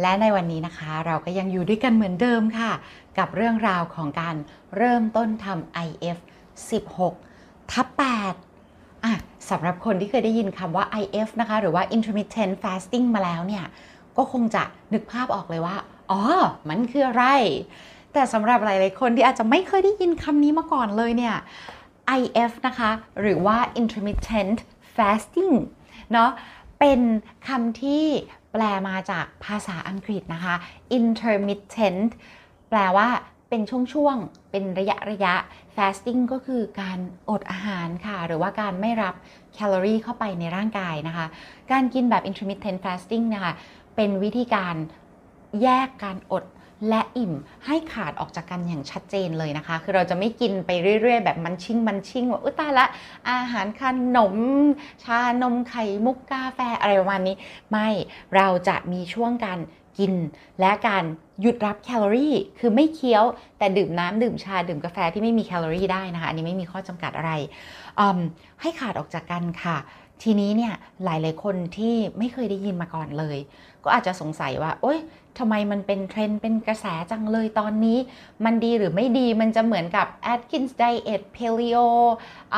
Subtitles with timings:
[0.00, 2.72] และในวันนี้นะคะเราก็ยังอยู่ด้วยกันเหมือนเดิมค่ะ
[3.18, 4.36] กับเรื่องราวของการ
[4.76, 6.18] เริ่มต้นทำ IF
[6.90, 7.86] 16 ทับ
[8.46, 9.14] 8อะ
[9.50, 13.64] สำหรับคนที่เคยได้ยินคำว่า IF นะคะ หรือว่า intermittent fasting มาแล้วเนี่ย
[14.16, 14.62] ก็คงจะ
[14.92, 15.76] นึกภาพออกเลยว่า
[16.10, 16.20] อ๋อ
[16.68, 17.24] มันคืออะไร
[18.12, 21.36] แต่สำหรับหลายๆคนที่อาจจะไม่เคยได้ยินคำนี้มาก่อนเลยเนี่ย
[22.20, 22.90] IF นะคะ
[23.20, 24.58] หรือว่า intermittent
[24.96, 25.52] fasting
[26.12, 26.30] เนาะ
[26.80, 27.00] เป็น
[27.48, 28.04] คำที่
[28.52, 30.54] แปลมาจากภาษาอังกฤษนะคะ
[30.98, 32.10] intermittent
[32.70, 33.08] แปลว่า
[33.48, 35.34] เป็นช่วงๆ เป็นระยะระยะ
[35.76, 36.98] fasting ก็คือการ
[37.30, 39.14] อดอาหารค่ะ หรือว่าการไม่รับ
[39.54, 41.26] แคลอรี่เข้าไปในร่างกายนะคะ
[41.72, 43.52] การกินแบบ intermittent fasting นะคะ
[43.96, 44.74] เป็นวิธีการ
[45.62, 46.44] แยกการอด
[46.88, 47.32] และอิ่ม
[47.66, 50.70] ให้ขาดออกจากกันอย่างชัดเจนเลยนะคะ คือเราจะไม่กินไป
[51.02, 52.86] เรื่อย ๆ แบบมันชิ่งมันชิ่งว่าอุ้ยตายละ
[53.30, 53.82] อาหารข
[54.16, 54.36] นม
[55.04, 57.36] ชานมไข่มุกกาแฟอะไรประมาณนี้
[57.70, 57.88] ไม่
[58.36, 59.58] เราจะมีช่วงการ
[59.98, 60.14] กิน
[60.60, 61.04] และการ
[61.40, 63.24] หยุดรับแคลอรี่ คือไม่เคี้ยว
[63.58, 67.32] แต่ดื่มน้ำดื่มชาดื่มกาแฟที่ไม่มีแคลอรี่ได้นะคะ อันนี้ไม่มีข้อจำกัดอะไร
[68.60, 69.76] ให้ขาดออกจากกันค่ะ
[70.22, 73.38] ทีนี้เนี่ยหลาย ๆ คนที่ไม่เคยได้ยินมาก่อนเลย
[73.84, 74.98] ก็อาจจะสงสัยว่า โอ๊ย
[75.38, 77.98] ทำไมมันเป็นเทรนด์เป็นกระแสจังเลยตอนนี้
[78.44, 81.86] มันดีหรือไม่ดีมันจะเหมือนกับ Atkins Diet Paleo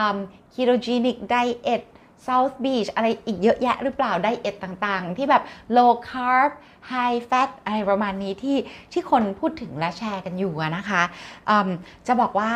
[0.02, 0.16] um,
[0.54, 1.82] Ketogenic Diet
[2.26, 5.42] South Beach อะไรอีกเยอะแยะหรือเปล่าไดเอทต่างๆ ที่แบบ
[5.76, 6.50] low carb
[6.92, 8.56] high fat อะไรประมาณนี้ที่
[8.92, 11.02] ที่คนพูดถึงและแชร์กันอยู่นะคะ
[12.06, 12.52] จะบอกว่า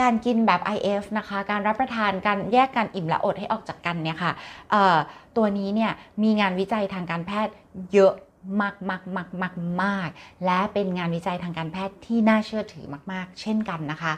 [0.00, 4.32] การกินแบบ IF นะคะ การรับประทานการแยกการอิ่มและอดให้ออกจากกันเนี่ยค่ะ
[4.70, 4.96] เอ่อ
[5.36, 7.54] ตัวนี้เนี่ยมีงานวิจัยทางการแพทย์
[7.92, 8.12] เยอะ
[8.60, 10.08] มากมากมากมากมาก
[10.46, 14.12] และเป็นงานวิจัยทางการแพทย์ที่น่าเชื่อถือมาก ๆ เช่นกันนะคะ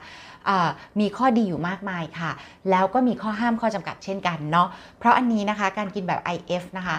[1.00, 2.30] มีข้อดีอยู่มากมายค่ะ
[2.70, 6.96] แล้วก็มีข้อห้ามข้อจำกัดเช่นกันเนาะเพราะอันนี้นะคะการกินแบบ IF นะคะ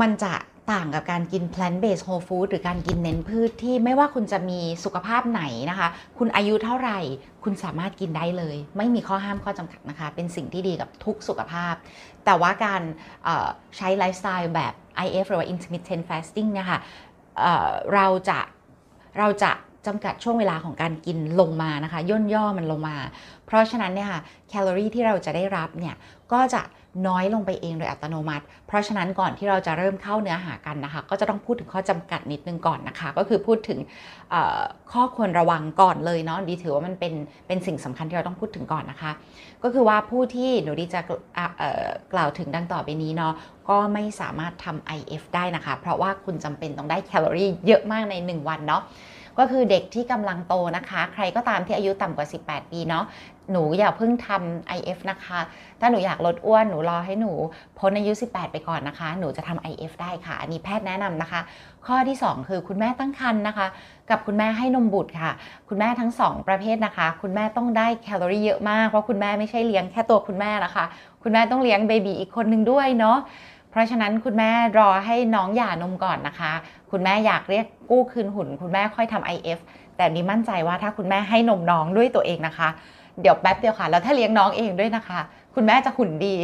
[0.00, 0.32] มันจะ
[0.72, 6.98] ต่างกับการกิน plant based whole food หรือการกินเน้นพืชที่ไม่ว่าคุณจะมีสุขภาพไหนนะคะ คุณอายุเท่าไหร่
[7.44, 11.74] คุณสามารถกินได้เลย ไม่มีข้อห้ามข้อจำกัดนะคะ เป็นสิ่งที่ดีกับทุกสุขภาพ
[12.24, 12.82] แต่ว่าการ
[13.76, 14.72] ใช้ไลฟ์สไตล์แบบ
[15.06, 16.80] IF หรือว่า intermittent fasting เนี่ยค่ะ
[17.38, 18.38] เเราจะ
[19.18, 19.52] เราจะ
[19.86, 22.96] จำกัดช่วงเวลาของการกินลงมานะคะ ย่นย่อมันลงมา
[23.46, 25.94] เพราะฉะนั้นเนี่ยค่ะแคลอรี่ที่เราจะได้รับเนี่ย
[26.32, 26.62] ก็จะ
[27.06, 33.78] น้อยลงไปเองโดยอัตโนมัติ เพราะฉะนั้นก่อนที่เราจะเริ่มเข้าเนื้อหากันนะคะ ก็จะต้องพูดถึงข้อจำกัดนิดนึงก่อนนะคะ ก็คือพูดถึง
[34.92, 37.14] ข้อควรระวังก่อนเลยเนาะดีถือว่ามันเป็น
[37.46, 39.10] เป็นสิ่งสำคัญที่เราต้องพูดถึงก่อนนะคะ
[39.62, 41.00] ก็คือว่าผู้ที่หนูดีจะ
[42.12, 43.34] กล่าวถึงดังต่อไปนี้เนาะ
[43.68, 48.82] ก็ไม่สามารถทำ IF ได้นะคะ เพราะว่าคุณจำเป็นต้องได้แคลอรี่เยอะมากใน 1 วันเนาะ
[49.38, 53.04] ก็คือเด็กที่กำลังโตนะคะ ใครก็ตามที่อายุต่ำกว่า 18 ปีเนาะ
[53.52, 55.38] หนูอย่าเพิ่งทำ IF นะคะ
[55.80, 57.32] ถ้าหนูอยากลดอ้วนหนูรอให้หนู
[57.78, 61.40] พ้นอายุ 18 ไปก่อนนะคะ หนูจะทำ IF ได้ค่ะ อันนี้แพทย์แนะนำนะคะ
[61.86, 63.66] ข้อที่ 2 คือคุณแม่ตั้งครรภ์นะคะ
[64.10, 65.32] กับคุณแม่ให้นมบุตรค่ะ
[65.68, 70.84] คุณแม่ทั้ง 2 ประเภทนะคะ คุณแม่ต้องได้แคลอรี่เยอะมาก เพราะคุณแม่ไม่ใช่เลี้ยงแค่ตัวคุณแม่นะคะ
[71.22, 73.18] คุณแม่ต้องเลี้ยงเบบีอีกคนหนึ่งด้วยเนาะ
[73.70, 76.52] เพราะฉะนั้นคุณแม่รอให้น้องหย่านมก่อนนะคะ
[76.90, 79.58] คุณแม่อยากเรียกกู้คืนหุ่น คุณแม่ค่อยทำ IF
[79.96, 82.68] แต่นี้มั่นใจว่าถ้าคุณแม่ให้นมน้องด้วยตัวเองนะคะ
[83.20, 85.20] เดี๋ยวแป๊บเดียวค่ะ แล้วถ้าเลี้ยงน้องเองด้วยนะคะ
[85.54, 86.34] คุณแม่จะหุ่นดี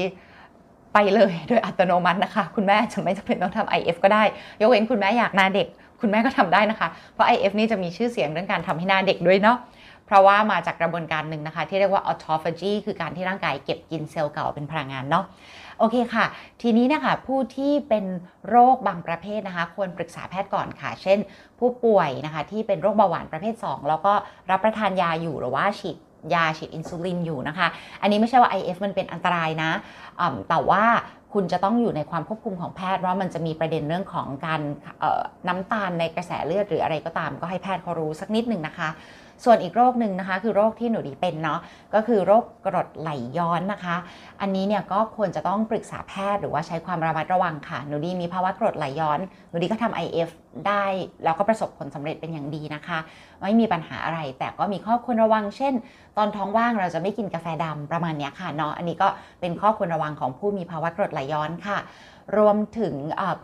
[0.93, 4.23] ไปเลยโดยอัตโนมัตินะคะ คุณแม่จะไม่จำเป็นต้องทำ IF ก็ได้
[4.61, 5.67] ยกเว้นคุณแม่อยากหน้าเด็ก
[6.01, 9.59] คุณแม่ก็ทำได้นะคะ เพราะ IF นี่จะมีชื่อเสียงเรื่องการทำให้หน้าเด็กด้วยเนาะ
[10.07, 15.25] เพราะว่ามาจากกระบวนการหนึ่งนะคะ ที่เรียกว่า autophagy คือการที่ร่างกายเก็บกินเซลล์เก่าเป็นพลังงานเนาะ
[15.79, 16.27] โอเคค่ะ
[16.63, 18.05] ทีนี้นะคะผู้ที่เป็น
[18.49, 21.19] โรคบางประเภทนะคะควรปรึกษาแพทย์ก่อนค่ะ เช่น
[21.59, 24.13] ผู้ป่วยนะคะที่เป็นโรคเบาหวานประเภท 2 แล้วก็
[24.51, 25.97] รับประทานยาอยู่หรือว่าฉีด
[26.35, 27.67] ยาฉีดอินซูลินอยู่นะคะ
[28.03, 29.71] อันนี้ไม่ใช่ว่า IF มันเป็นอันตรายนะ
[30.49, 30.85] แต่ว่า
[31.33, 34.61] คุณจะต้องอยู่ในความควบคุมของแพทย์ว่ามันจะมีประเด็นเรื่องของการ
[35.49, 38.89] น้ำตาลในกระแสเลือดหรืออะไรก็ตามก็ให้แพทย์เขารู้สักนิดหนึ่งนะคะ
[39.45, 41.61] ส่วนอีกโรคหนึ่งนะคะ คือโรคที่หนูดีเป็นเนาะ
[41.95, 43.97] ก็คือโรคกรดไหลย้อนนะคะ
[44.41, 50.29] อันนี้เนี่ยก็ควรจะต้องปรึกษาแพทย์หรือว่าใช้ความระมัดระวังค่ะ หนูดีมีภาวะกรดไหลย้อน หนูดีก็ทำ IF
[50.67, 50.85] ได้
[51.25, 52.99] แล้วก็ประสบผลสำเร็จเป็นอย่างดีนะคะ
[53.41, 55.75] ไม่มีปัญหาอะไร แต่ก็มีข้อควรระวัง เช่น
[56.17, 59.09] ตอนท้องว่างเราจะไม่กินกาแฟดำประมาณนี้ค่ะเนาะอันนี้ก็
[59.41, 61.79] เป็นข้อควรระวังของผู้มีภาวะกรดไหลย้อนค่ะ
[62.39, 62.95] รวมถึง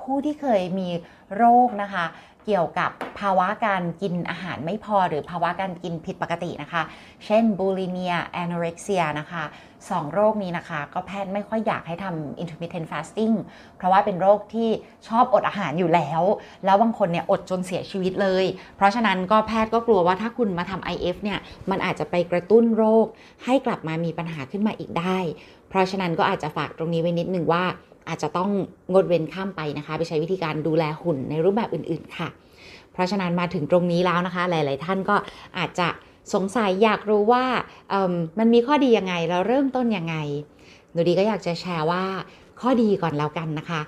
[0.02, 0.88] ผู้ที่เคยมี
[1.36, 2.04] โรคนะคะ
[2.50, 6.82] กี่ยวกับภาวะการกินอาหารไม่พอ หรือภาวะการกินผิดปกตินะคะ
[7.24, 9.44] เช่นบูลิเมียแอนอเร็กเซียนะคะ
[9.90, 13.34] สองโรคนี้นะคะ ก็แพทย์ไม่ค่อยอยากให้ทำ intermittent fasting
[13.76, 14.68] เพราะว่าเป็นโรคที่
[15.08, 16.22] ชอบอดอาหารอยู่แล้ว
[16.64, 18.44] แล้วบางคนเนี่ยอดจนเสียชีวิตเลย
[18.76, 21.38] เพราะฉะนั้นก็แพทย์ก็กลัวว่าถ้าคุณมาทำ IF เนี่ย
[21.70, 23.06] มันอาจจะไปกระตุ้นโรค
[23.44, 25.18] ให้กลับมามีปัญหาขึ้นมาอีกได้
[25.68, 27.64] เพราะฉะนั้นก็อาจจะฝากตรงนี้ไว้นิดหนึ่งว่า
[28.10, 28.50] อาจจะต้อง
[28.92, 32.28] งดเว้นข้ามไปนะคะ ไปใช้วิธีการดูแลหุ่นในรูปแบบอื่น ๆ ค่ะ
[32.92, 35.16] เพราะฉะนั้นมาถึงตรงนี้แล้วนะคะ หลาย ๆ ท่านก็
[35.58, 35.88] อาจจะ
[36.34, 37.44] สงสัยอยากรู้ว่า
[38.38, 40.16] มันมีข้อดียังไงแล้วเริ่มต้นยังไง
[40.92, 42.04] หนูดีก็อยากจะแชร์ว่า
[42.60, 43.80] ข้อดีก่อนแล้วกันนะคะ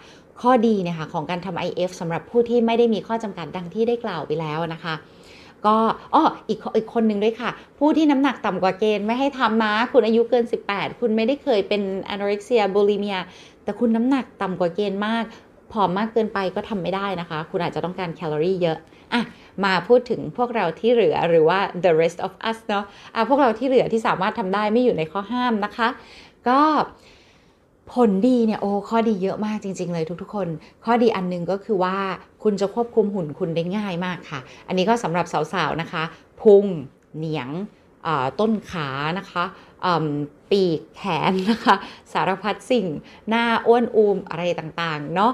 [0.43, 4.95] ข้อดีนะคะของการทำ IF สำหรับผู้ที่ไม่ได้มีข้อจำกัดดังที่ได้กล่าวไปแล้วนะคะ
[5.67, 5.77] ก็
[6.15, 11.83] อ้ออีกอีกคนหนึ่งด้วยค่ะ ผู้ที่น้ำหนักต่ำกว่าเกณฑ์ไม่ให้ทำนะ คุณอายุเกิน 18 คุณไม่ได้เคยเป็น
[12.13, 13.19] anorexia bulimia
[13.65, 15.25] แต่คุณน้ำหนักต่ำกว่าเกณฑ์มาก
[15.73, 18.79] ผอมมากเกินไปก็ทำไม่ได้นะคะ คุณอาจจะต้องการแคลอรี่เยอะ
[19.13, 19.23] อะ
[19.65, 25.89] มาพูดถึงพวกเราที่เหลือหรือว่า the rest of us เนาะอะพวกเราที่เหลือที่สามารถทำได้ไม่อยู่ในข้อห้ามนะคะ
[26.49, 26.61] ก็
[27.93, 30.49] ผลดีเนี่ยโอ้ข้อดีเยอะมากจริง ๆ เลยทุกๆ คน
[30.85, 31.97] ข้อดีอันนึงก็คือว่า
[32.43, 36.03] คุณจะควบคุมหุ่นคุณได้ง่ายมากค่ะ อันนี้ก็สำหรับสาวๆนะคะ
[36.41, 36.65] พุง
[37.17, 37.49] เหนียง
[38.41, 38.89] ต้นขา
[39.19, 39.45] นะคะ
[40.53, 41.77] ปีกแขนนะคะ
[42.13, 42.87] สารพัดสิ่ง
[43.29, 45.33] หน้าอ้วนอูมอะไรต่างๆ เนาะ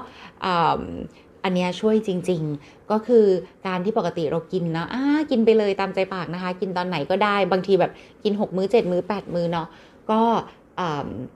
[1.43, 3.25] อันนี้ช่วยจริง ๆ ก็คือ
[3.67, 7.91] การที่ปกติเรากินนะอ่ากินไปเลยตามใจปากนะคะ กินตอนไหนก็ได้ บางทีแบบ
[8.23, 9.67] กิน 6 มื้อ 7 มื้อ 8 มื้อเนาะ
[10.11, 10.21] ก็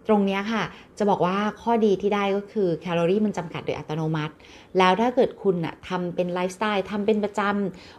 [0.07, 0.63] ตรงนี้ค่ะ
[0.97, 4.33] จะบอกว่าข้อดีที่ได้ก็คือแคลอรี่มันจำกัดโดยอัตโนมัติ
[4.77, 7.41] แล้วถ้าเกิดคุณอะทำเป็นไลฟ์สไตล์ทำเป็นประจ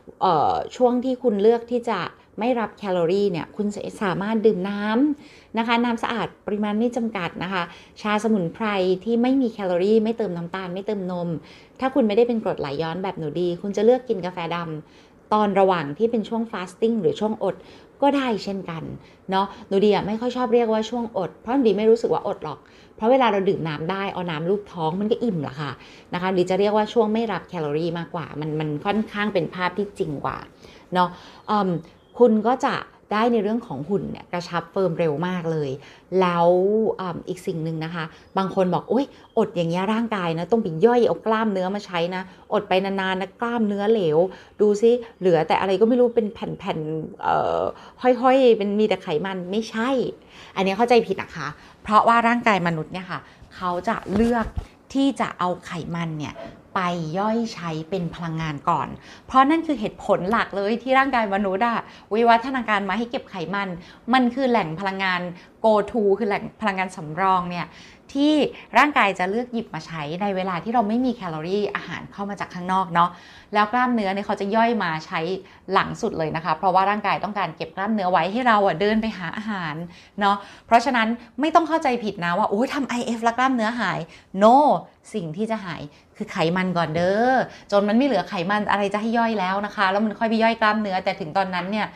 [0.09, 1.99] ำช่วงที่คุณเลือกที่จะ
[2.39, 3.67] ไม่รับแคลอรี่เนี่ยคุณ
[4.03, 7.63] สามารถดื่มน้ำนะคะน้ำสะอาดปริมาณไม่จำกัดนะคะ
[8.03, 8.67] ชาสมุนไพร
[9.05, 11.29] ที่ไม่มีแคลอรี่ ไม่เติมน้ำตาล ไม่เติมนม
[11.81, 17.57] ถ้าคุณไม่ได้เป็นกรดไหลย้อนแบบหนูดี คุณจะเลือกกินกาแฟดำตอนระหว่างที่เป็นช่วง fasting หรือช่วงอด
[18.03, 18.83] ก็ได้เช่นกัน
[19.31, 22.59] เนาะหนูดีอะไม่ค่อยชอบเรียกว่าช่วงอด เพราะหนูดีไม่รู้สึกว่าอดหรอก
[22.97, 25.71] เพราะเวลาเราดื่มน้ำได้เอาน้ำลูบท้องมันก็อิ่มละค่ะ
[26.15, 30.37] นะคะดีจะเรียกว่าช่วงไม่รับแคลอรี่มากกว่า มันมันค่อนข้างเป็นภาพที่จริงกว่า
[30.95, 31.09] เนาะ
[32.19, 32.75] คุณก็จะ
[33.13, 35.71] ได้ในเรื่องของหุ่นเนี่ยกระชับ firm เร็วมากเลย
[36.21, 36.49] แล้ว
[37.01, 38.05] ออีกสิ่งหนึ่งนะคะ
[38.39, 39.07] บางคนบอกโอ้ย
[39.39, 42.23] อดอย่างเงี้ยร่างกายนะต้องไปย่อยเอากล้ามเนื้อมาใช้นะ
[42.53, 44.19] อดไปนานๆนะกล้ามเนื้อเหลว
[44.61, 44.91] ดูซิ
[45.21, 49.89] เหลือแต่อะไรก็ไม่รู้เป็นแผ่นๆห้อยๆ เป็นมีแต่ไขมันไม่ใช่
[50.57, 51.49] อันนี้เข้าใจผิดนะคะ
[51.83, 53.21] เพราะว่าร่างกายมนุษย์เนี่ยค่ะ
[53.57, 54.47] เขาจะเลือก
[54.95, 56.35] ที่จะเอาไขมันเนี่ย
[56.75, 56.81] ไป
[57.19, 58.88] ย่อยใช้เป็นพลังงานก่อน
[59.26, 61.79] เพราะนั่นคือเหตุผลหลักเลยที่ร่างกายมนุษย์อะ
[62.15, 63.69] วิวัฒนาการมาให้เก็บไขมัน
[64.12, 65.21] มันคือแหล่งพลังงาน
[65.65, 67.67] go to คือแหล่งพลังงานสำรองเนี่ย
[68.15, 68.35] ที่
[68.79, 73.11] ร่างกายจะเลือกหยิบมาใช้ในเวลาที่เราไม่มีแคลอรี่อาหารเข้ามาจากข้างนอกเนาะ
[73.55, 75.20] แล้วกล้ามเนื้อเนี่ยเขาจะย่อยมาใช้
[75.73, 79.75] หลังสุดเลยนะคะ เพราะว่าร่างกายต้องการเก็บกล้ามเนื้อไว้ให้เราอะเดินไปหาอาหาร
[80.20, 80.37] เนาะ
[80.67, 81.09] เพราะฉะนั้น
[81.41, 83.99] ไม่ต้องเข้าใจผิดนะว่าโอ้ยทำ IF แล้วกล้ามเนื้อหาย
[84.43, 84.55] no
[85.15, 85.82] สิ่งที่จะหาย
[86.17, 87.35] คือไขมันก่อนเด้อ
[87.73, 91.87] จนมันไม่เหลือไขมันอะไรจะให้ย่อยแล้วนะคะ แล้วมันค่อยไปย่อยกล้ามเนื้อ แต่ถึงตอนนั้นเนี่ย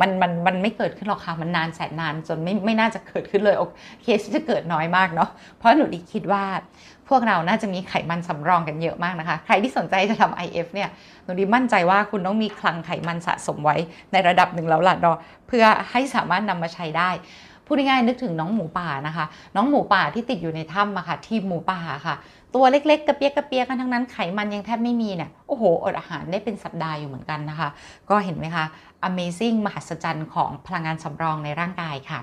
[0.00, 3.64] มันมันมันไม่เกิดขึ้นหรอกค่ะมันนานแสนนาน จนไม่ไม่น่าจะเกิดขึ้นเลยโอ
[4.02, 6.44] เคสจะเกิดน้อยมากเนาะเพราะหนูดีคิดว่า
[7.08, 10.88] พวกเราน่าจะมีไขมันสำรองกันเยอะมากนะคะ ใครที่สนใจจะทำ IF เนี่ย
[11.24, 13.76] หนูดีมั่นใจว่าคุณต้องมีคลังไขมันสะสมไว้
[14.12, 15.16] ในระดับหนึ่งแล้วล่ะเนาะ
[15.48, 17.10] เพื่อให้สามารถนำมาใช้ได้
[17.68, 19.24] พูดง่ายๆนึกถึงน้องหมูป่านะคะ
[19.56, 22.14] น้องหมูป่าที่ติดอยู่ในถ้ำอะค่ะ ทีมหมูป่าค่ะ
[22.54, 27.68] ตัวเล็กๆ กระเปียกกระเปียกกันทั้งนั้นไขมันยังแทบไม่มีเนี่ยโอ้โหอดอาหารได้เป็นสัปดาห์อยู่เหมือนกันนะคะ
[28.10, 28.64] ก็เห็นไหมคะ
[29.08, 32.20] Amazing มหัศจรรย์ของพลังงานสำรองในร่างกายค่ะ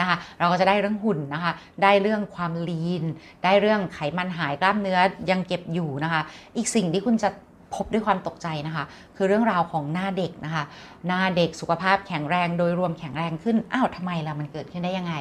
[0.00, 1.52] นะคะเราก็จะได้เรื่องหุ่นนะคะ
[1.82, 3.04] ได้เรื่องความลีน
[3.44, 4.98] ได้เรื่องไขมันหายกล้ามเนื้อ
[5.30, 6.22] ยังเก็บอยู่นะคะ
[6.56, 7.28] อีกสิ่งที่คุณจะ
[7.74, 8.84] พบด้วยความตกใจนะคะ
[9.16, 10.64] คือเรื่องราวของหน้าเด็กนะคะ
[11.06, 15.14] หน้าเด็กสุขภาพแข็งแรงโดยรวมแข็งแรงขึ้น อ้าวทำไมล่ะมันเกิดขึ้นได้ยังไง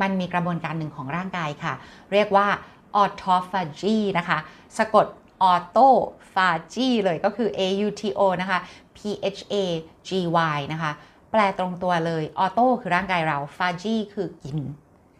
[0.00, 1.72] มันมีกระบวนการหนึ่งของร่างกายค่ะ
[2.12, 2.46] เรียกว่า
[2.96, 4.38] ออโตฟาจีนะคะ
[4.78, 5.06] สะกด
[5.42, 5.78] ออโต
[6.34, 8.58] ฟาจีเลยก็คือ A U T O นะคะ
[8.96, 8.98] P
[9.36, 9.54] H A
[10.08, 10.10] G
[10.56, 10.92] Y นะคะ
[11.30, 14.58] แปลตรงตัวเลยออโตคือร่างกายเราฟาจีคือกิน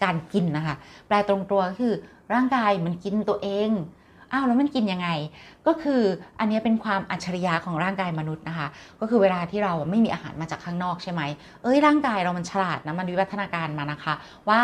[0.03, 0.75] การกินนะคะ
[1.07, 1.95] แปลตรงตัวก็คือ
[2.33, 3.71] ร่างกายมันกินตัวเอง
[4.33, 5.09] อ้าวแล้วมันกินยังไง
[5.67, 6.03] ก็คือ
[6.39, 8.69] อันนี้เป็นความอัจฉริยะของร่างกายมนุษย์นะคะ
[9.01, 11.23] ก็คือเวลาที่เราไม่มีอาหารมาจากข้างนอกใช่ไหม
[11.63, 14.15] เอ้ยร่างกายเรามันฉลาดนะ มันวิวัฒนาการมานะคะ
[14.49, 14.61] ว่า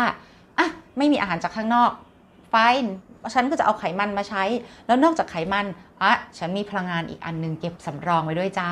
[0.57, 0.67] อะ
[0.97, 1.91] ไม่มีอาหารจากข้างนอก
[2.55, 2.65] ไฟ
[3.33, 4.43] ฉันก็จะเอาไขมันมาใช้
[4.87, 5.65] แล้วนอกจากไขมัน
[6.01, 8.69] อะฉันมีพลังงานอีกอันนึงเก็บสำรองไว้ด้วยจ้า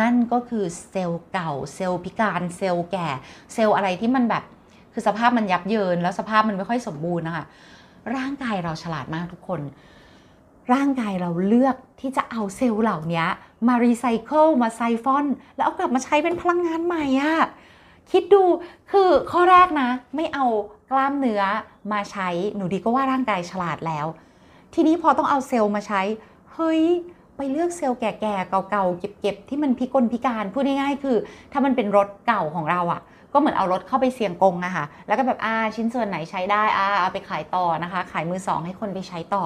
[0.00, 3.08] นั่นก็คือเซลล์เก่า เซลล์พิการ เซลล์แก่
[3.54, 4.44] เซลล์อะไรที่มันแบบ
[4.92, 7.44] คือสภาพมันยับเยิน แล้วสภาพมันไม่ค่อยสมบูรณ์นะคะ
[8.16, 9.60] ร่างกายเราฉลาดมากทุกคน
[10.72, 13.24] ร่างกายเราเลือกที่จะเอาเซลล์เหล่านี้
[13.68, 17.36] มารีไซเคิลมาไซฟอน แล้วเอากลับมาใช้เป็นพลังงานใหม่อะ
[18.10, 18.42] คิดดู
[18.90, 20.46] คือข้อแรกนะ ไม่เอา
[20.90, 21.42] กล้ามเนื้อ
[21.92, 24.06] มาใช้หนูดีก็ว่าร่างกายฉลาดแล้ว
[24.74, 26.00] ทีนี้พอต้องเอาเซลล์มาใช้
[26.54, 26.82] เฮ้ย
[27.36, 31.16] ไปเลือกเซลล์แก่ๆเก่าๆเก็บๆที่มันพิกลพิการพูดง่ายๆคือ
[31.52, 33.00] ถ้ามันเป็นรถเก่าของเราอะ
[33.32, 39.44] ก็เหมือนเอารถเข้าไปเสี่ยงกงอะค่ะแล้วก็แบบอ่าชิ้นส่วนไหนใช้ได้อ่าเอาไปขายต่อนะคะ ขายมือสองให้คนไปใช้ต่อ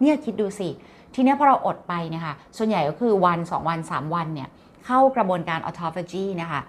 [0.00, 0.68] เนี่ยคิดดูสิ
[1.14, 4.48] ทีนี้พอเราอดไปเนี่ยค่ะส่วนใหญ่ก็คือวัน 2 วัน 3 วันเนี่ย
[4.86, 6.60] เข้ากระบวนการ autophagy นะคะ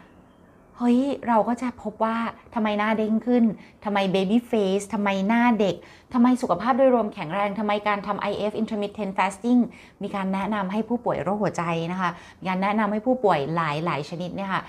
[0.78, 2.18] เฮ้ย เราก็จะพบว่า
[2.56, 3.44] ทำไมหน้าเด้งขึ้น
[3.86, 5.76] ทำไม baby face ทำไมหน้าเด็ก
[6.14, 9.62] ทำไมสุขภาพโดยรวมแข็งแรงทำไมการทำ IF intermittent fasting
[10.04, 14.62] มีการแนะนำให้ผู้ป่วยโรคหัวใจนะคะ มีการแนะนำให้ผู้ป่วยหลายหลายชนิดเนี่ยค่ะ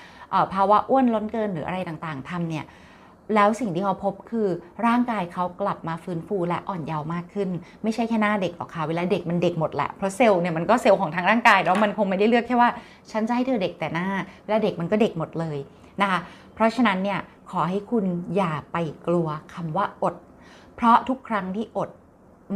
[0.54, 2.66] ภาวะอ้วนล้นเกินหรืออะไรต่างๆทำเนี่ย
[3.34, 4.48] แล้วสิ่งที่เขาพบคือ
[4.86, 7.48] ร่างกายเขากลับมาฟื้นฟูและอ่อนเยาว์มากขึ้น
[7.82, 12.70] ไม่ใช่แค่หน้าเด็กหรอกค่ะ เวลาเด็กมันเด็กหมดแหละ เพราะเซลล์เนี่ยมันก็เซลล์ของทางร่างกายแล้วมันคงไม่ได้เลือกแค่ว่า
[13.10, 14.06] ฉันจะให้เธอเด็กแต่หน้า
[14.44, 15.58] เวลาเด็กมันก็เด็กหมดเลย
[16.00, 16.20] นะคะ
[16.54, 17.20] เพราะฉะนั้นเนี่ย
[17.50, 18.04] ขอให้คุณ
[18.36, 20.14] อย่าไปกลัวคำว่าอด
[20.76, 21.90] เพราะทุกครั้งที่อด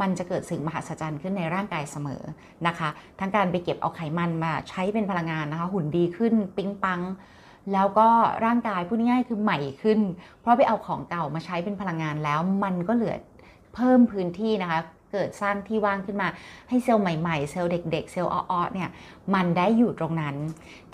[0.01, 2.23] มันจะเกิดสิ่งมหัศจรรย์ขึ้นในร่างกายเสมอ
[2.67, 2.89] นะคะ
[3.21, 7.01] ทั้งการไปเก็บเอาไขมันมาใช้เป็นพลังงานนะคะ หุ่นดีขึ้นปิ๊งปัง
[7.73, 8.09] แล้วก็
[8.45, 10.01] ร่างกายพูดง่ายคือใหม่ขึ้น
[10.41, 13.17] เพราะไปเอาของเก่ามาใช้เป็นพลังงานแล้ว มันก็เหลือ
[13.75, 14.81] เพิ่มพื้นที่นะคะ
[15.13, 16.29] เกิดสร้างที่ว่างขึ้นมา
[16.69, 18.89] ให้เซลล์ใหม่ๆ เซลล์เด็ก ๆ เซลล์อ้อๆเนี่ย
[19.35, 20.37] มันได้อยู่ตรงนั้น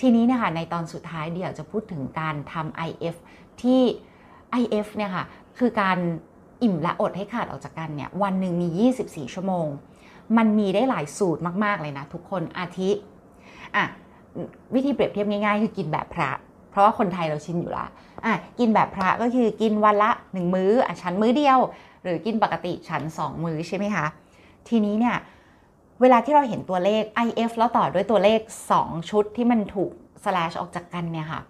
[0.00, 3.16] ทีนี้นะคะในตอนสุดท้ายเดี๋ยวจะพูดถึงการทำ IF
[3.62, 3.80] ที่
[4.60, 5.24] IF เนี่ยค่ะ
[5.58, 5.98] คือการ
[6.62, 8.68] อิ่มและอดให้ขาดออกจากกันเนี่ยวันหนึ่งมี
[9.04, 9.66] 24 ชั่วโมง
[10.36, 12.90] มันมีได้หลายสูตรมากๆเลยนะทุกคนอาทิ
[13.76, 13.84] อะ
[14.74, 16.30] วิธีเปรียบเทียบง่ายๆ คือกินแบบพระ
[16.70, 17.86] เพราะว่าคนไทยเราชินอยู่ละ
[18.24, 21.58] อะกินแบบพระก็คือกินวันละ1มื้ออะฉันมื้อเดียว
[22.04, 24.06] หรือกินปกติฉัน 2 มื้อใช่ไหมคะ
[24.68, 25.16] ทีนี้เนี่ย
[26.00, 28.40] เวลาที่เราเห็นตัวเลข IF แล้วต่อด้วยตัวเลข
[28.76, 29.90] 2 ชุดที่มันถูก
[30.24, 31.40] slash ออกจากกันเนี่ยค่ะ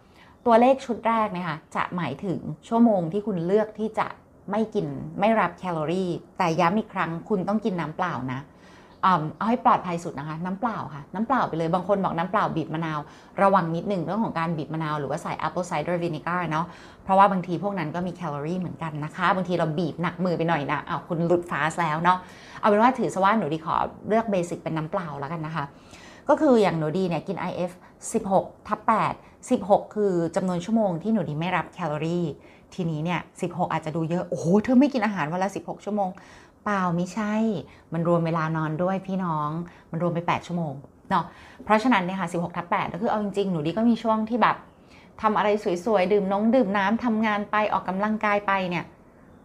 [0.46, 4.06] ตัวเลขชุดแรกเนี่ยค่ะจะหมายถึงชั่วโมงที่คุณเลือกที่จะ
[4.50, 4.86] ไม่กิน
[5.20, 8.40] ไม่รับแคลอรี่ แต่ย้ำอีกครั้งคุณต้องกินน้ำเปล่านะ
[9.04, 12.98] เอาให้ปลอดภัยสุดนะคะ น้ำเปล่าค่ะ น้ำเปล่าไปเลยบางคนบอกน้ำเปล่าบีบมะนาว
[13.42, 16.66] ระวังนิดหนึ่งเรื่องของการบีบมะนาวหรือว่าใส่ apple cider vinegar เนาะ
[17.04, 22.18] เพราะว่าบางทีพวกนั้นก็มีแคลอรี่เหมือนกันนะคะ บางทีเราบีบหนักมือไปหน่อยนะอ้าวคุณหลุดฟาสแล้วเนาะ
[22.60, 23.74] เอาเป็นว่าถือซะว่าหนูดีขอ
[24.08, 25.64] เลือกเบสิกเป็นน้ำเปล่าแล้วกันนะคะ
[26.28, 27.72] ก็คืออย่างหนูดีเนี่ยกิน IF
[28.14, 32.26] 16ทับ8 16 คือจำนวนชั่วโมงที่หนูดีไม่รับแคลอรี่
[32.74, 36.10] ทีนี้เนี่ย 16 อาจจะดูเยอะ โอ้โห เธอไม่กินอาหารวันละ 16 ชั่วโมง
[36.64, 37.34] เปล่าไม่ใช่
[37.92, 39.50] มันรวมเวลานอนด้วยพี่น้อง
[39.90, 40.74] มันรวมไป 8 ชั่วโมง
[41.10, 41.24] เนาะ
[41.64, 44.56] เพราะฉะนั้นเนี่ยค่ะ 16 ทับ8ก็คือเอาจริงๆ หนูดีก็มีช่วงที่แบบ
[45.22, 45.48] ทำอะไร
[45.84, 48.84] สวยๆ ดื่มน้องดื่มน้ำทำงานไปออกกำลังกายไปเนี่ย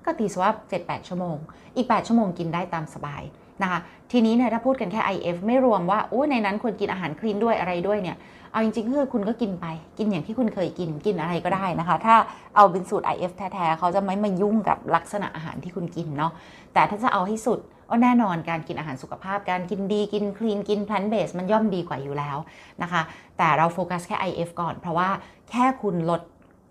[0.05, 1.37] ก็ตีสว่า 7-8 ชั่วโมง
[1.75, 3.21] อีก 8 ชั่วโมงกินได้ตามสบาย
[3.63, 3.79] นะคะ
[4.11, 8.17] ทีนี้เนี่ยถ้าพูดกันแค่ IF ไม่รวมว่าโอ้ในนั้นควรกินอาหารคลีนด้วยอะไรด้วยเนี่ย
[8.51, 9.65] เอาจริงๆคือคุณก็กินไป
[9.97, 12.15] กินอย่างที่คุณเคยกินกินอะไรก็ได้นะคะ ถ้า
[12.55, 16.31] เอาเป็นสูตร IF แท้ๆเขาจะไม่มายุ่งกับลักษณะอาหารที่คุณกินเนาะ
[16.73, 22.37] แต่ถ้าจะเอาให้สุดก็แน่นอนการกินอาหารสุขภาพ การกินดีกินคลีนกิน plant based มันย่อมดีกว่าอยู่แล้ว
[22.81, 23.01] นะคะ
[23.37, 25.09] แต่เราโฟกัสแค่ IF ก่อน เพราะว่า
[25.49, 26.21] แค่คุณลด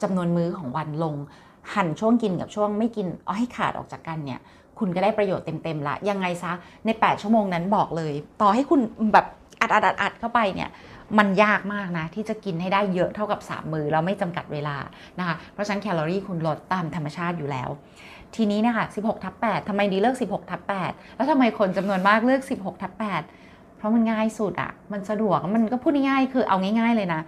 [0.03, 1.15] จำนวนมื้อของวันลง
[1.75, 4.41] หั่นช่วงกินกับช่วงไม่กินเอาให้ขาดออกจากกันเนี่ย
[4.79, 6.53] คุณก็ได้ประโยชน์เต็มๆละยังไงซะ
[6.85, 8.81] ใน 8 ชั่วโมงนั้นบอกเลย ต่อให้คุณ
[9.13, 9.27] แบบ
[9.61, 10.71] อัดอัดอัดอัดเข้าไปเนี่ย
[11.19, 14.77] มันยากมากนะ ที่จะกินให้ได้เยอะเท่ากับ 3 มือแล้วไม่จำกัดเวลา
[15.19, 17.69] นะคะเพราะฉะนั้นแคลอรี่คุณลดตามธรรมชาติอยู่แล้ว
[18.37, 22.93] ทีนี้นะคะ16ทับ8ทำไมดีเลือก 16ทับ8แล้วทำไมคนจำนวนมากเลือก 16ทับ
[23.35, 27.21] 8เพราะมันง่ายสุดอะมันสะดวกมันก็พูดง่ายๆคือเอาง่าย ๆเลยนะ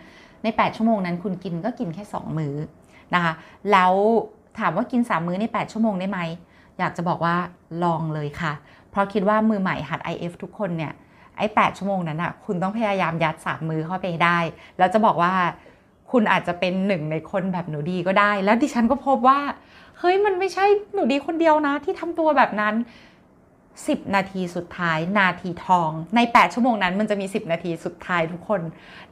[0.43, 2.55] ใน 8 ชั่วโมงนั้นคุณกินก็กินแค่ 2 มื้อ
[3.15, 3.33] นะคะ
[3.73, 3.93] แล้ว
[4.59, 6.21] ถามว่ากิน 3 มื้อใน 8 ชั่วโมงได้ไหม
[6.81, 7.37] อยากจะบอกว่า
[7.85, 8.53] ลองเลยค่ะ
[8.91, 10.93] เพราะคิดว่ามือใหม่หัด IF ทุกคนเนี่ย
[11.37, 14.39] ไอ้ 8 ชั่วโมงนั้นอะคุณต้องพยายามยัด3มือเข้าไปได้
[14.79, 15.33] แล้วจะบอกว่า
[16.11, 19.41] คุณอาจจะเป็นหนึ่งในคนแบบหนูดีก็ได้ แล้วดิฉันก็พบว่า
[19.99, 22.75] เฮ้ยมันไม่ใช่หนูดีคนเดียวนะ ที่ทำตัวแบบนั้น
[23.45, 28.61] 10 นาทีสุดท้ายนาทีทอง ใน 8 ชั่วโมงนั้นมันจะมี 10 นาทีสุดท้ายทุกคน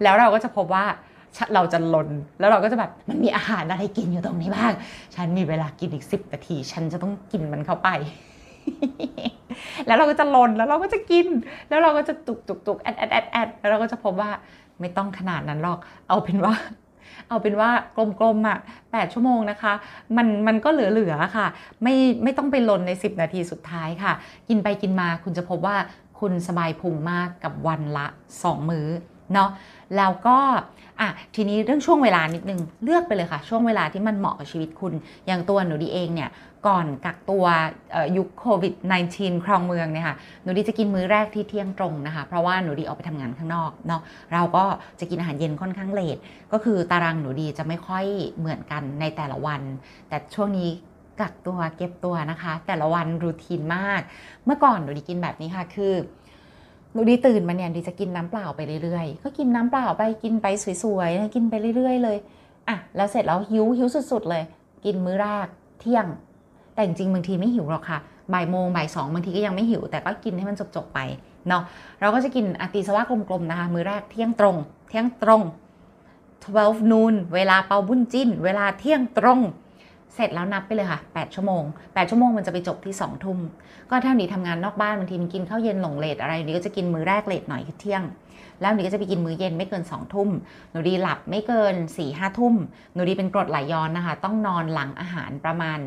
[0.03, 0.85] แล้วเราก็จะพบว่า
[1.55, 2.09] เราจะลน
[2.41, 4.73] แล้วเราก็จะแบบมันมีอาหารอะไรกินอยู่ตรงนี้บ้าง
[5.15, 7.89] ฉันมีเวลากินอีก10นาที ฉันจะต้องกินมันเข้าไป
[9.87, 11.27] แล้วเราก็จะลนแล้วเราก็จะกิน
[11.69, 14.31] แล้วเราก็จะตุกตุกตุกแอดแอดแอดแอดแล้วเราก็จะพบว่า
[14.81, 15.79] ไม่ต้องขนาดนั้นหรอก
[16.09, 16.55] เอาเป็นว่า
[17.29, 17.71] เอาเป็นว่า
[18.21, 19.73] กลมๆอะ8ชั่วโมงนะคะ
[20.17, 21.47] มันมันก็เหลือๆค่ะ
[21.83, 24.13] ไม่ไม่ต้องไปลนใน 10 นาทีสุดท้ายค่ะ
[24.49, 25.77] กินไปกินมาคุณจะพบว่า
[26.21, 28.07] คุณสบายพุงมากกับวันละ
[28.39, 28.89] 2 มื้อ
[29.35, 29.51] เนาะ
[29.97, 30.39] แล้วก็
[31.01, 34.93] อะทีนี้เรื่องช่วงเวลานิดนึงเลือกไปเลยค่ะ ช่วงเวลาที่มันเหมาะกับชีวิตคุณ
[35.27, 36.31] อย่างตัวหนูดีเองเนี่ย
[36.67, 37.45] ก่อนกักตัว
[38.17, 38.75] ยุคโควิด
[39.11, 44.03] -19 ครองเมืองเนี่ยค่ะหนูดีจะกินมื้อแรกที่เที่ยงตรงนะคะ เพราะว่าหนูดีออกไปทำงานข้างนอกเนาะ
[44.33, 44.65] เราก็
[45.01, 46.19] จะกินอาหารเย็นค่อนข้างเลท
[46.53, 48.05] ก็คือตารางหนูดีจะไม่ค่อย
[48.39, 49.61] เหมือนกันในแต่ละวัน
[50.09, 50.71] แต่ช่วงนี้
[51.21, 54.01] กักตัวเก็บตัวนะคะ แต่ละวันรูทีนมาก
[54.45, 55.95] เมื่อก่อนหนูดีกินแบบนี้ค่ะคือ
[56.93, 60.47] หนูดีตื่นมาเนี่ยดีจะกินน้ำเปล่าไปเรื่อยๆ ก็กินน้ำเปล่าไปกินไป
[60.83, 62.19] สวยๆ กินไปเรื่อยๆ เลย
[62.69, 64.43] อะแล้วเสร็จแล้วหิวหิวสุดๆเลย
[64.85, 65.47] กินมื้อแรก
[65.81, 66.07] เที่ยง
[66.75, 67.99] แต่จริงๆบางทีไม่หิวหรอกค่ะ
[68.33, 70.99] บ่ายโมงบ่ายสองบางทีก็ยังไม่หิว แต่ก็กินให้มันจบๆไป
[71.49, 71.63] เนาะ
[72.01, 74.57] เราก็จะกินอตีสว่ากลมๆนะคะมื้อแรกเที่ยงตรง
[74.89, 75.43] เที่ยงตรง
[76.43, 79.41] 12 noon เวลาเปาบุญจิ้น เวลาเที่ยงตรง
[80.15, 83.39] เสร็จแล้วนับไปเลยค่ะ 8 ชั่วโมง 8 ชั่วโมงมันจะไปจบที่ 2 ทุ่ม
[83.91, 88.03] ก็ถ้าหนีทำงานนอกบ้านบางทีมันกินข้าวเย็นหลงเลทอะไรหนูก็จะกินมื้อแรกเลทหน่อยคือเที่ยง
[88.61, 90.29] แล้วหนูก็จะไปกินมื้อเย็นไม่เกิน 2 ทุ่ม
[90.71, 92.55] หนูดีหลับไม่เกิน4ี่ห้าทุ่ม
[92.95, 95.79] หนูดีเป็นกรดไหลย้อนนะคะ ต้องนอนหลังอาหารประมาณ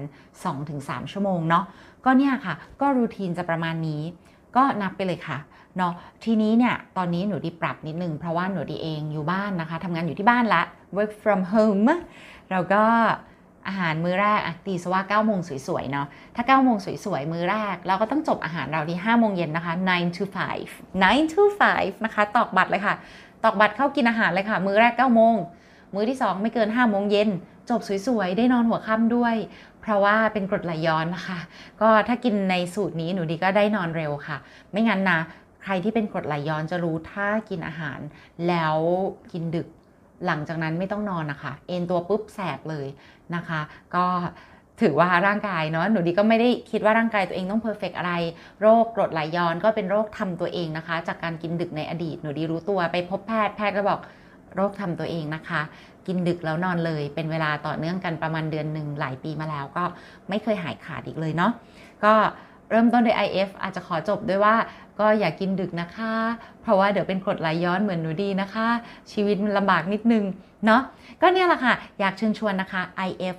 [0.51, 1.63] 2-3 ชั่วโมงเนาะ
[2.05, 4.01] ก็เนี่ยค่ะ ก็รูทีนจะประมาณนี้
[4.55, 5.37] ก็นับไปเลยค่ะ
[5.77, 10.61] เนาะทีนี้เนี่ยตอนนี้หนูดีปรับนิดนึงเพราะว่าหนูดีเองอยู่บ้านนะคะทำงานอยู่ที่บ้านละ
[10.95, 11.89] work from home
[12.51, 12.83] เราก็
[13.67, 21.41] อาหารมื้อแรกอะตีสว่า9โมงสวยๆเนาะถ้า9โมงสวยๆ มื้อแรก เราก็ต้องจบอาหารเราที่5โมงเย็นนะคะ9 to 5 9 to
[21.75, 22.95] 5นะคะ ตอกบัตรเลยค่ะ
[23.43, 25.35] ตอกบัตรเข้ากินอาหารเลยค่ะ มื้อแรก9โมง
[25.93, 27.29] มื้อที่ 2 ไม่เกิน5โมงเย็น
[27.69, 29.35] จบสวยๆ ได้นอนหัวค่ำด้วย
[29.81, 31.39] เพราะว่าเป็นกรดไหลย้อนนะคะ
[31.81, 34.37] ก็ถ้ากินในสูตรนี้หนูดีก็ได้นอนเร็วค่ะ
[34.71, 35.19] ไม่งั้นนะ
[35.63, 37.99] ใครที่เป็นกรดไหลย้อนจะรู้ถ้ากินอาหาร
[38.47, 38.77] แล้ว
[39.31, 39.67] กินดึก
[40.27, 42.87] หลังจากนั้นไม่ต้องนอนนะคะ เอนตัวปุ๊บแสบเลย
[43.35, 43.61] นะคะ
[43.95, 44.05] ก็
[44.81, 48.13] ถือว่าร่างกายเนาะหนูดีก็ไม่ได้คิดว่าร่างกายตัวเองต้องเพอร์เฟกอะไร
[48.61, 53.99] โรคกรดไหลย้อนก็เป็นโรคทำตัวเองนะคะ จากการกินดึกในอดีตหนูดีรู้ตัวไปพบแพทย์แพทย์ก็บอก
[54.55, 55.61] โรคทำตัวเองนะคะ
[56.07, 59.83] กินดึกแล้วนอนเลย เป็นเวลาต่อเนื่องกันประมาณเดือนหนึ่งหลายปีมาแล้วก็
[60.29, 61.51] ไม่เคยหายขาดอีกเลยเนาะ
[62.03, 62.13] ก็
[62.69, 64.55] เริ่มต้นด้วย IF อาจจะขอจบด้วยว่า
[64.99, 66.13] ก็อย่ากกินดึกนะคะ
[66.61, 68.67] เพราะว่าเดี๋ยวเป็นกรดไหลย้อนเหมือนหนูดีนะคะ
[69.11, 70.23] ชีวิตมันลำบากนิดนึง
[70.65, 70.81] เนาะ
[71.21, 73.37] ก็เนี่ยแหละค่ะ อยากเชิญชวนนะคะ IF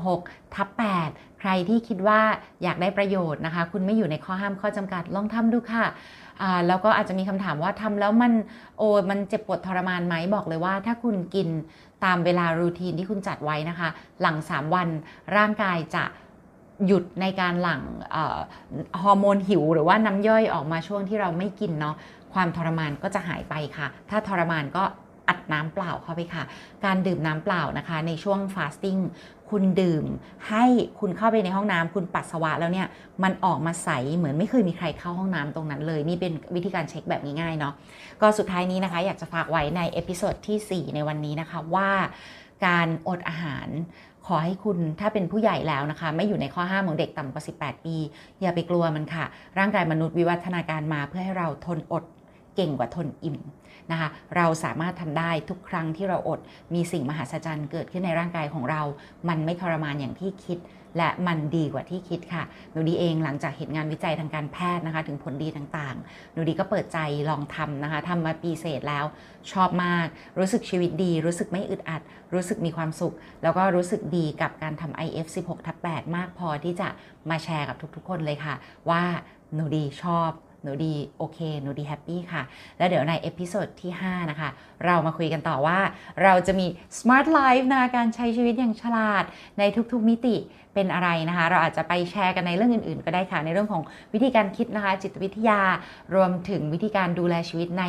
[0.00, 0.68] 16ทับ
[1.04, 2.20] 8ใครที่คิดว่า
[2.62, 5.84] อยากได้ประโยชน์นะคะ คุณไม่อยู่ในข้อห้ามข้อจำกัดลองทำดูค่ะ
[6.68, 8.32] แล้วก็อาจจะมีคำถามว่าทำแล้วมัน
[8.78, 11.48] โอ้มันเจ็บปวดทรมานไหมบอกเลยว่าถ้าคุณกิน
[12.04, 13.88] ตามเวลารูทีนที่คุณจัดไว้นะคะ
[14.20, 14.88] หลัง 3 วัน
[15.36, 16.04] ร่างกายจะ
[16.86, 17.80] หยุดในการหลั่ง
[19.02, 21.96] ฮอร์โมนหิว หรือว่าน้ำย่อยออกมาช่วงที่เราไม่กินเนาะ
[22.34, 24.84] ความทรมานก็จะหายไปค่ะ ถ้าทรมานก็
[25.28, 26.44] อัดน้ำเปล่าเข้าไปค่ะ
[26.84, 28.96] การดื่มน้ำเปล่านะคะ ในช่วงฟาสติ้ง
[29.50, 30.04] คุณดื่ม
[30.48, 30.64] ให้
[31.00, 32.86] คุณเข้าไปในห้องน้ำคุณปัสสาวะแล้วเนี่ย
[33.22, 37.74] มันออกมาใสเหมือนไม่เคยมีใครเข้าห้องน้ำตรงนั้นเลย นี่เป็นวิธีการเช็คแบบง่ายๆเนาะ
[38.20, 41.90] ก็สุดท้ายนี้นะคะ อยากจะฝากไว้ใน episode ที่ 4 ในวันนี้นะคะว่า
[42.66, 43.68] การอดอาหาร
[44.26, 47.96] ขอให้คุณถ้าเป็นผู้ใหญ่แล้วนะคะ ไม่อยู่ในข้อห้ามของเด็กต่ำกว่า 18 ปี
[48.40, 49.24] อย่าไปกลัวมันค่ะ
[49.58, 52.04] ร่างกายมนุษย์วิวัฒนาการมาเพื่อให้เราทนอด
[52.54, 53.38] เก่งกว่าทนอิ่ม
[53.90, 56.40] นะคะ เราสามารถทำได้ทุกครั้งที่เราอด
[56.74, 58.82] มีสิ่งมหัศจรรย์เกิดขึ้นในร่างกายของเรา
[59.28, 60.58] มันไม่ทรมานอย่างที่คิด
[60.98, 66.98] และมันดีกว่าที่คิดค่ะ หนูดีเองหลังจากเห็นงานวิจัยทางการแพทย์นะคะ ถึงผลดีต่างๆ หนูดีก็เปิดใจ
[67.30, 69.04] ลองทำนะคะทำมาปีเศษแล้ว
[69.52, 70.06] ชอบมาก
[70.38, 72.02] รู้สึกชีวิตดี รู้สึกไม่อึดอัด
[72.34, 76.88] รู้สึกมีความสุข แล้วก็รู้สึกดีกับการทำ IF 16ทับ8มากพอที่จะ
[77.30, 78.54] มาแชร์กับทุกๆ คนเลยค่ะ
[78.90, 79.02] ว่า
[79.54, 80.30] หนูดีชอบ
[80.62, 82.42] หนูดีโอเค หนูดี happy ค่ะ
[82.78, 84.48] แล้วเดี๋ยวใน episode ที่ 5 นะคะ
[84.84, 85.78] เรามาคุยกันต่อว่า
[86.22, 86.66] เราจะมี
[86.98, 89.24] smart life นะการใช้ชีวิตอย่างฉลาด
[89.58, 90.36] ในทุกๆมิติ
[90.74, 95.60] เป็นอะไรนะคะ เราอาจจะไปแชร์กันในเรื่องอื่นๆ ก็ได้ค่ะ ในเรื่องของวิธีการคิดนะคะ จิตวิทยา
[96.14, 97.84] รวมถึงวิธีการดูแลชีวิตใน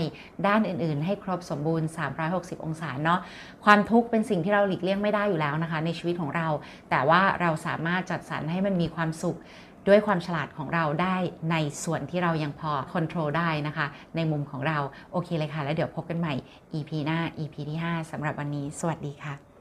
[0.47, 1.87] ด้านอื่นๆ ให้ครบสมบูรณ์
[2.27, 3.19] 360 องศาเนาะ
[3.65, 6.47] ความทุกข์เป็นสิ่งที่เราหลีกเลี่ยงไม่ได้อยู่แล้วนะคะ ในชีวิตของเรา
[6.89, 9.37] แต่ว่าเราสามารถจัดสรรให้มันมีความสุข
[9.87, 11.15] ด้วยความฉลาดของเราได้
[11.51, 14.77] ในส่วนที่เรายังพอควบคุมได้นะคะ ในมุมของเรา
[15.11, 16.33] โอเคเลยค่ะ แล้วเดี๋ยวพบกันใหม่
[16.73, 19.52] EP หน้า EP ที่ 5สำหรับวันนี้ สวัสดีค่ะ